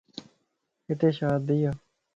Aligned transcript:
ھتي 0.89 1.07
شادي 1.17 1.57
ا 1.69 1.71